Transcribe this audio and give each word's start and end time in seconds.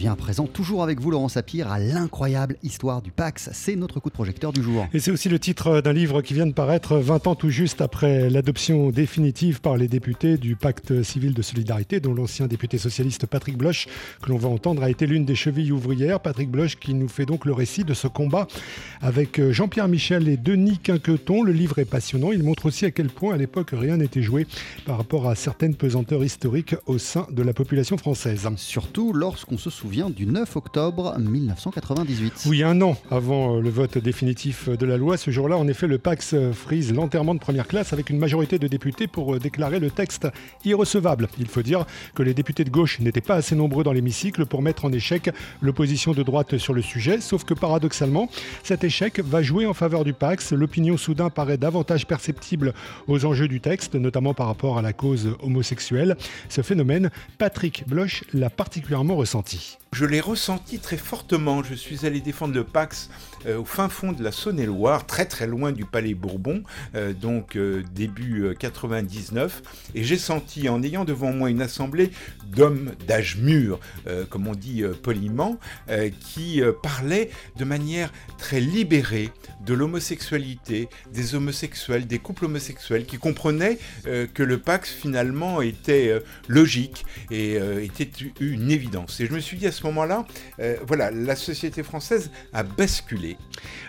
vient 0.00 0.12
à 0.12 0.16
présent, 0.16 0.46
toujours 0.46 0.82
avec 0.82 0.98
vous 0.98 1.10
Laurent 1.10 1.28
Sapir, 1.28 1.70
à 1.70 1.78
l'incroyable 1.78 2.56
histoire 2.62 3.02
du 3.02 3.10
Pax. 3.10 3.50
C'est 3.52 3.76
notre 3.76 4.00
coup 4.00 4.08
de 4.08 4.14
projecteur 4.14 4.50
du 4.50 4.62
jour. 4.62 4.86
Et 4.94 4.98
c'est 4.98 5.10
aussi 5.10 5.28
le 5.28 5.38
titre 5.38 5.82
d'un 5.82 5.92
livre 5.92 6.22
qui 6.22 6.32
vient 6.32 6.46
de 6.46 6.54
paraître 6.54 6.96
20 6.96 7.26
ans 7.26 7.34
tout 7.34 7.50
juste 7.50 7.82
après 7.82 8.30
l'adoption 8.30 8.88
définitive 8.88 9.60
par 9.60 9.76
les 9.76 9.88
députés 9.88 10.38
du 10.38 10.56
pacte 10.56 11.02
civil 11.02 11.34
de 11.34 11.42
solidarité, 11.42 12.00
dont 12.00 12.14
l'ancien 12.14 12.46
député 12.46 12.78
socialiste 12.78 13.26
Patrick 13.26 13.58
Bloch, 13.58 13.88
que 14.22 14.30
l'on 14.30 14.38
va 14.38 14.48
entendre, 14.48 14.82
a 14.82 14.88
été 14.88 15.06
l'une 15.06 15.26
des 15.26 15.34
chevilles 15.34 15.70
ouvrières. 15.70 16.20
Patrick 16.20 16.50
Bloch 16.50 16.76
qui 16.76 16.94
nous 16.94 17.08
fait 17.08 17.26
donc 17.26 17.44
le 17.44 17.52
récit 17.52 17.84
de 17.84 17.92
ce 17.92 18.08
combat 18.08 18.48
avec 19.02 19.38
Jean-Pierre 19.50 19.88
Michel 19.88 20.28
et 20.28 20.38
Denis 20.38 20.78
Quinqueton. 20.78 21.42
Le 21.42 21.52
livre 21.52 21.78
est 21.78 21.84
passionnant. 21.84 22.32
Il 22.32 22.42
montre 22.42 22.64
aussi 22.64 22.86
à 22.86 22.90
quel 22.90 23.10
point 23.10 23.34
à 23.34 23.36
l'époque 23.36 23.72
rien 23.74 23.98
n'était 23.98 24.22
joué 24.22 24.46
par 24.86 24.96
rapport 24.96 25.28
à 25.28 25.34
certaines 25.34 25.74
pesanteurs 25.74 26.24
historiques 26.24 26.74
au 26.86 26.96
sein 26.96 27.26
de 27.30 27.42
la 27.42 27.52
population 27.52 27.98
française. 27.98 28.48
Surtout 28.56 29.12
lorsqu'on 29.12 29.58
se 29.58 29.68
souvient 29.68 29.89
du 29.90 30.24
9 30.24 30.54
octobre 30.54 31.18
1998. 31.18 32.44
Oui, 32.46 32.62
un 32.62 32.80
an 32.80 32.96
avant 33.10 33.56
euh, 33.56 33.60
le 33.60 33.70
vote 33.70 33.98
définitif 33.98 34.68
de 34.68 34.86
la 34.86 34.96
loi, 34.96 35.16
ce 35.16 35.32
jour-là, 35.32 35.56
en 35.56 35.66
effet, 35.66 35.88
le 35.88 35.98
Pax 35.98 36.36
frise 36.52 36.92
l'enterrement 36.92 37.34
de 37.34 37.40
première 37.40 37.66
classe 37.66 37.92
avec 37.92 38.08
une 38.08 38.18
majorité 38.18 38.60
de 38.60 38.68
députés 38.68 39.08
pour 39.08 39.34
euh, 39.34 39.40
déclarer 39.40 39.80
le 39.80 39.90
texte 39.90 40.28
irrecevable. 40.64 41.28
Il 41.40 41.48
faut 41.48 41.62
dire 41.62 41.86
que 42.14 42.22
les 42.22 42.34
députés 42.34 42.62
de 42.62 42.70
gauche 42.70 43.00
n'étaient 43.00 43.20
pas 43.20 43.34
assez 43.34 43.56
nombreux 43.56 43.82
dans 43.82 43.92
l'hémicycle 43.92 44.46
pour 44.46 44.62
mettre 44.62 44.84
en 44.84 44.92
échec 44.92 45.30
l'opposition 45.60 46.12
de 46.12 46.22
droite 46.22 46.56
sur 46.56 46.72
le 46.72 46.82
sujet, 46.82 47.20
sauf 47.20 47.42
que 47.42 47.54
paradoxalement, 47.54 48.30
cet 48.62 48.84
échec 48.84 49.18
va 49.18 49.42
jouer 49.42 49.66
en 49.66 49.74
faveur 49.74 50.04
du 50.04 50.12
Pax. 50.12 50.52
L'opinion 50.52 50.96
soudain 50.98 51.30
paraît 51.30 51.58
davantage 51.58 52.06
perceptible 52.06 52.74
aux 53.08 53.24
enjeux 53.24 53.48
du 53.48 53.60
texte, 53.60 53.96
notamment 53.96 54.34
par 54.34 54.46
rapport 54.46 54.78
à 54.78 54.82
la 54.82 54.92
cause 54.92 55.36
homosexuelle. 55.42 56.16
Ce 56.48 56.62
phénomène, 56.62 57.10
Patrick 57.38 57.82
Bloch 57.88 58.22
l'a 58.32 58.50
particulièrement 58.50 59.16
ressenti. 59.16 59.79
Je 59.92 60.04
l'ai 60.04 60.20
ressenti 60.20 60.78
très 60.78 60.96
fortement. 60.96 61.64
Je 61.64 61.74
suis 61.74 62.06
allé 62.06 62.20
défendre 62.20 62.54
le 62.54 62.62
Pax 62.62 63.10
euh, 63.46 63.58
au 63.58 63.64
fin 63.64 63.88
fond 63.88 64.12
de 64.12 64.22
la 64.22 64.30
Saône-et-Loire, 64.30 65.04
très 65.04 65.24
très 65.24 65.48
loin 65.48 65.72
du 65.72 65.84
Palais 65.84 66.14
Bourbon, 66.14 66.62
euh, 66.94 67.12
donc 67.12 67.56
euh, 67.56 67.82
début 67.92 68.54
99. 68.56 69.62
Et 69.96 70.04
j'ai 70.04 70.16
senti, 70.16 70.68
en 70.68 70.80
ayant 70.84 71.04
devant 71.04 71.32
moi 71.32 71.50
une 71.50 71.60
assemblée 71.60 72.12
d'hommes 72.46 72.92
d'âge 73.06 73.36
mûr, 73.36 73.80
comme 74.28 74.48
on 74.48 74.54
dit 74.54 74.82
poliment, 75.02 75.58
qui 76.20 76.62
parlaient 76.82 77.30
de 77.56 77.64
manière 77.64 78.12
très 78.38 78.60
libérée 78.60 79.30
de 79.64 79.74
l'homosexualité, 79.74 80.88
des 81.12 81.34
homosexuels, 81.34 82.06
des 82.06 82.18
couples 82.18 82.46
homosexuels, 82.46 83.06
qui 83.06 83.18
comprenaient 83.18 83.78
que 84.04 84.42
le 84.42 84.58
Pax 84.58 84.90
finalement 84.90 85.62
était 85.62 86.20
logique 86.48 87.04
et 87.30 87.54
était 87.82 88.10
une 88.40 88.70
évidence. 88.70 89.20
Et 89.20 89.26
je 89.26 89.32
me 89.32 89.40
suis 89.40 89.56
dit 89.56 89.66
à 89.66 89.72
ce 89.72 89.79
moment-là, 89.84 90.26
euh, 90.60 90.76
voilà, 90.86 91.10
la 91.10 91.36
société 91.36 91.82
française 91.82 92.30
a 92.52 92.62
basculé. 92.62 93.36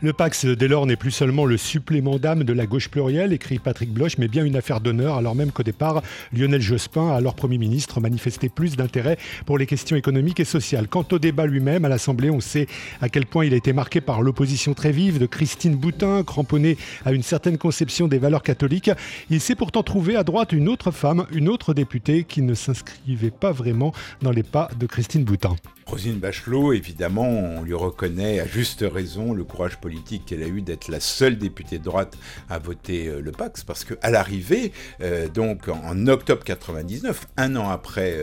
Le 0.00 0.12
Pax, 0.12 0.46
dès 0.46 0.68
lors, 0.68 0.86
n'est 0.86 0.96
plus 0.96 1.10
seulement 1.10 1.44
le 1.44 1.56
supplément 1.56 2.18
d'âme 2.18 2.44
de 2.44 2.52
la 2.52 2.66
gauche 2.66 2.88
plurielle, 2.88 3.32
écrit 3.32 3.58
Patrick 3.58 3.92
Bloch, 3.92 4.18
mais 4.18 4.28
bien 4.28 4.44
une 4.44 4.56
affaire 4.56 4.80
d'honneur, 4.80 5.16
alors 5.16 5.34
même 5.34 5.52
qu'au 5.52 5.62
départ, 5.62 6.02
Lionel 6.32 6.60
Jospin, 6.60 7.10
alors 7.10 7.34
Premier 7.34 7.58
ministre, 7.58 8.00
manifestait 8.00 8.48
plus 8.48 8.76
d'intérêt 8.76 9.18
pour 9.46 9.58
les 9.58 9.66
questions 9.66 9.96
économiques 9.96 10.40
et 10.40 10.44
sociales. 10.44 10.88
Quant 10.88 11.06
au 11.12 11.18
débat 11.18 11.46
lui-même, 11.46 11.84
à 11.84 11.88
l'Assemblée, 11.88 12.30
on 12.30 12.40
sait 12.40 12.66
à 13.00 13.08
quel 13.08 13.26
point 13.26 13.44
il 13.44 13.54
a 13.54 13.56
été 13.56 13.72
marqué 13.72 14.00
par 14.00 14.22
l'opposition 14.22 14.74
très 14.74 14.92
vive 14.92 15.18
de 15.18 15.26
Christine 15.26 15.76
Boutin, 15.76 16.22
cramponnée 16.22 16.76
à 17.04 17.12
une 17.12 17.22
certaine 17.22 17.58
conception 17.58 18.08
des 18.08 18.18
valeurs 18.18 18.42
catholiques. 18.42 18.90
Il 19.30 19.40
s'est 19.40 19.54
pourtant 19.54 19.82
trouvé 19.82 20.16
à 20.16 20.24
droite 20.24 20.52
une 20.52 20.68
autre 20.68 20.90
femme, 20.90 21.26
une 21.32 21.48
autre 21.48 21.74
députée 21.74 22.24
qui 22.24 22.42
ne 22.42 22.54
s'inscrivait 22.54 23.30
pas 23.30 23.52
vraiment 23.52 23.92
dans 24.22 24.30
les 24.30 24.42
pas 24.42 24.68
de 24.78 24.86
Christine 24.86 25.24
Boutin. 25.24 25.56
Rosine 25.88 26.18
Bachelot, 26.18 26.74
évidemment, 26.74 27.26
on 27.26 27.62
lui 27.62 27.72
reconnaît 27.72 28.40
à 28.40 28.46
juste 28.46 28.84
raison 28.86 29.32
le 29.32 29.42
courage 29.42 29.78
politique 29.78 30.26
qu'elle 30.26 30.42
a 30.42 30.46
eu 30.46 30.60
d'être 30.60 30.88
la 30.88 31.00
seule 31.00 31.38
députée 31.38 31.78
de 31.78 31.84
droite 31.84 32.18
à 32.50 32.58
voter 32.58 33.08
euh, 33.08 33.22
le 33.22 33.32
Pax, 33.32 33.64
parce 33.64 33.84
qu'à 33.84 34.10
l'arrivée, 34.10 34.72
euh, 35.00 35.28
donc 35.28 35.68
en 35.68 36.06
octobre 36.06 36.44
99, 36.44 37.26
un 37.38 37.56
an 37.56 37.70
après 37.70 38.18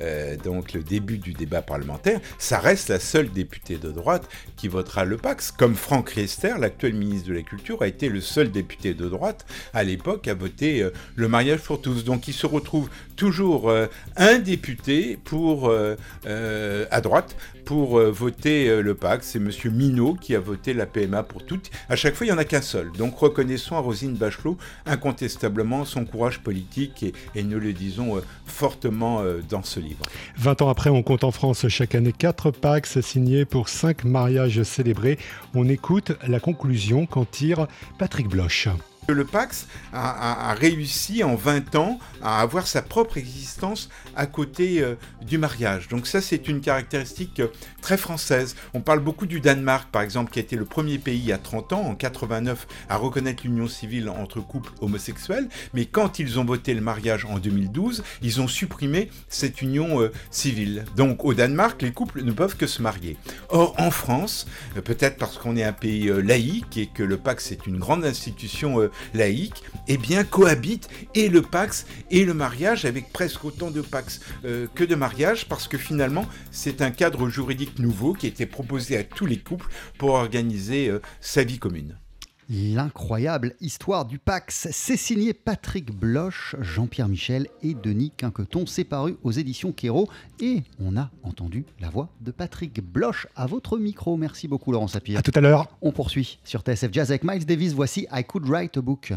euh, 0.00 0.36
donc 0.36 0.74
le 0.74 0.84
début 0.84 1.18
du 1.18 1.32
débat 1.32 1.60
parlementaire, 1.60 2.20
ça 2.38 2.60
reste 2.60 2.88
la 2.88 3.00
seule 3.00 3.32
députée 3.32 3.78
de 3.78 3.90
droite 3.90 4.28
qui 4.56 4.68
votera 4.68 5.04
le 5.04 5.16
Pax, 5.16 5.50
comme 5.50 5.74
Franck 5.74 6.10
Riester, 6.10 6.54
l'actuel 6.60 6.94
ministre 6.94 7.30
de 7.30 7.34
la 7.34 7.42
Culture, 7.42 7.82
a 7.82 7.88
été 7.88 8.08
le 8.08 8.20
seul 8.20 8.52
député 8.52 8.94
de 8.94 9.08
droite 9.08 9.44
à 9.74 9.82
l'époque 9.82 10.28
à 10.28 10.34
voter 10.34 10.88
le 11.16 11.28
mariage 11.28 11.60
pour 11.62 11.80
tous. 11.80 12.04
Donc 12.04 12.28
il 12.28 12.34
se 12.34 12.46
retrouve 12.46 12.88
toujours 13.16 13.72
un 14.16 14.38
député 14.38 15.18
pour 15.24 15.72
à 15.74 17.00
pour 17.64 17.98
euh, 17.98 18.10
voter 18.10 18.68
euh, 18.68 18.82
le 18.82 18.94
PAC. 18.94 19.22
C'est 19.24 19.38
M. 19.38 19.50
Minot 19.72 20.14
qui 20.14 20.34
a 20.34 20.40
voté 20.40 20.72
la 20.74 20.86
PMA 20.86 21.22
pour 21.22 21.44
toutes. 21.44 21.70
À 21.88 21.96
chaque 21.96 22.14
fois, 22.14 22.26
il 22.26 22.30
n'y 22.30 22.34
en 22.34 22.38
a 22.38 22.44
qu'un 22.44 22.62
seul. 22.62 22.90
Donc 22.92 23.18
reconnaissons 23.18 23.76
à 23.76 23.80
Rosine 23.80 24.14
Bachelot 24.14 24.56
incontestablement 24.86 25.84
son 25.84 26.04
courage 26.04 26.40
politique 26.40 27.04
et, 27.34 27.42
nous 27.42 27.58
le 27.58 27.72
disons 27.72 28.16
euh, 28.16 28.20
fortement 28.46 29.22
dans 29.48 29.62
ce 29.62 29.80
livre. 29.80 30.00
20 30.36 30.62
ans 30.62 30.68
après, 30.68 30.90
on 30.90 31.02
compte 31.02 31.24
en 31.24 31.30
France 31.30 31.66
chaque 31.68 31.94
année 31.94 32.12
4 32.12 32.50
PACs 32.50 33.02
signés 33.02 33.44
pour 33.44 33.68
5 33.68 34.04
mariages 34.04 34.62
célébrés. 34.62 35.18
On 35.54 35.68
écoute 35.68 36.12
la 36.26 36.40
conclusion 36.40 37.06
qu'en 37.06 37.24
tire 37.24 37.66
Patrick 37.98 38.28
Bloch. 38.28 38.68
Le 39.10 39.24
Pax 39.24 39.68
a, 39.94 40.52
réussi 40.52 41.24
en 41.24 41.34
20 41.34 41.76
ans 41.76 41.98
à 42.22 42.42
avoir 42.42 42.66
sa 42.66 42.82
propre 42.82 43.16
existence 43.16 43.88
à 44.14 44.26
côté 44.26 44.82
euh, 44.82 44.96
du 45.22 45.38
mariage. 45.38 45.88
Donc 45.88 46.06
ça, 46.06 46.20
c'est 46.20 46.46
une 46.46 46.60
caractéristique 46.60 47.40
euh, 47.40 47.46
très 47.80 47.96
française. 47.96 48.54
On 48.74 48.82
parle 48.82 49.00
beaucoup 49.00 49.24
du 49.24 49.40
Danemark, 49.40 49.88
par 49.90 50.02
exemple, 50.02 50.30
qui 50.30 50.40
a 50.40 50.42
été 50.42 50.56
le 50.56 50.66
premier 50.66 50.98
pays 50.98 51.32
à 51.32 51.38
30 51.38 51.72
ans, 51.72 51.80
en 51.86 51.94
89, 51.94 52.66
à 52.90 52.96
reconnaître 52.96 53.44
l'union 53.44 53.66
civile 53.66 54.10
entre 54.10 54.40
couples 54.40 54.72
homosexuels. 54.82 55.48
Mais 55.72 55.86
quand 55.86 56.18
ils 56.18 56.38
ont 56.38 56.44
voté 56.44 56.74
le 56.74 56.82
mariage 56.82 57.24
en 57.24 57.38
2012, 57.38 58.04
ils 58.20 58.42
ont 58.42 58.48
supprimé 58.48 59.08
cette 59.30 59.62
union 59.62 60.02
euh, 60.02 60.12
civile. 60.30 60.84
Donc 60.96 61.24
au 61.24 61.32
Danemark, 61.32 61.80
les 61.80 61.92
couples 61.92 62.22
ne 62.24 62.32
peuvent 62.32 62.58
que 62.58 62.66
se 62.66 62.82
marier. 62.82 63.16
Or, 63.48 63.74
en 63.78 63.90
France, 63.90 64.46
peut-être 64.84 65.16
parce 65.16 65.38
qu'on 65.38 65.56
est 65.56 65.64
un 65.64 65.72
pays 65.72 66.12
laïque 66.22 66.76
et 66.76 66.88
que 66.88 67.02
le 67.02 67.16
Pax 67.16 67.52
est 67.52 67.66
une 67.66 67.78
grande 67.78 68.04
institution 68.04 68.90
laïque, 69.14 69.62
eh 69.86 69.96
bien 69.96 70.24
cohabitent 70.24 70.88
et 71.14 71.28
le 71.28 71.42
Pax 71.42 71.86
et 72.10 72.24
le 72.24 72.34
mariage 72.34 72.84
avec 72.84 73.12
presque 73.12 73.44
autant 73.44 73.70
de 73.70 73.80
Pax 73.80 74.20
euh, 74.44 74.66
que 74.74 74.84
de 74.84 74.94
mariage 74.94 75.48
parce 75.48 75.68
que 75.68 75.78
finalement 75.78 76.26
c'est 76.50 76.82
un 76.82 76.90
cadre 76.90 77.28
juridique 77.28 77.78
nouveau 77.78 78.12
qui 78.12 78.26
a 78.26 78.28
été 78.28 78.46
proposé 78.46 78.96
à 78.96 79.04
tous 79.04 79.26
les 79.26 79.38
couples 79.38 79.68
pour 79.98 80.10
organiser 80.10 80.88
euh, 80.88 81.00
sa 81.20 81.44
vie 81.44 81.58
commune. 81.58 81.96
L'incroyable 82.50 83.54
histoire 83.60 84.06
du 84.06 84.18
Pax, 84.18 84.68
c'est 84.70 84.96
signé 84.96 85.34
Patrick 85.34 85.92
Bloch, 85.92 86.56
Jean-Pierre 86.60 87.08
Michel 87.08 87.46
et 87.62 87.74
Denis 87.74 88.10
Quinqueton. 88.16 88.64
C'est 88.64 88.84
paru 88.84 89.18
aux 89.22 89.32
éditions 89.32 89.70
Kéro 89.70 90.08
et 90.40 90.62
on 90.80 90.96
a 90.96 91.10
entendu 91.24 91.66
la 91.78 91.90
voix 91.90 92.08
de 92.22 92.30
Patrick 92.30 92.80
Bloch 92.82 93.26
à 93.36 93.44
votre 93.44 93.76
micro. 93.76 94.16
Merci 94.16 94.48
beaucoup 94.48 94.72
Laurent 94.72 94.88
Sapir. 94.88 95.18
À 95.18 95.22
tout 95.22 95.32
à 95.34 95.42
l'heure. 95.42 95.68
On 95.82 95.92
poursuit 95.92 96.38
sur 96.42 96.62
TSF 96.62 96.90
Jazz 96.90 97.10
avec 97.10 97.22
Miles 97.22 97.44
Davis. 97.44 97.74
Voici 97.74 98.06
I 98.10 98.24
Could 98.24 98.48
Write 98.48 98.78
a 98.78 98.80
Book. 98.80 99.12